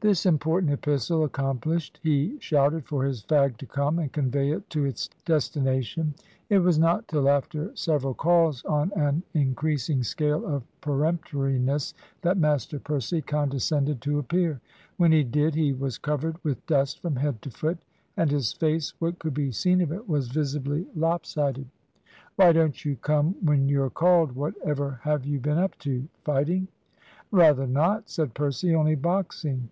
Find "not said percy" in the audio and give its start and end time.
27.68-28.74